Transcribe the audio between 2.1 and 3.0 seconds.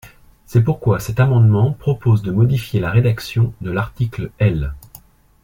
de modifier la